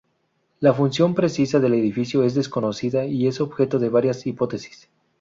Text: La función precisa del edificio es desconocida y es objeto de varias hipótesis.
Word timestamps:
La 0.61 0.73
función 0.73 1.13
precisa 1.13 1.59
del 1.59 1.75
edificio 1.75 2.23
es 2.23 2.33
desconocida 2.33 3.05
y 3.05 3.27
es 3.27 3.39
objeto 3.39 3.77
de 3.77 3.89
varias 3.89 4.25
hipótesis. 4.25 4.89